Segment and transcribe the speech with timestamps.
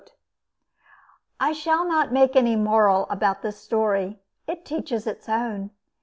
[1.39, 4.17] I shall not make any "moral" about this story.
[4.47, 5.69] It teaches its own.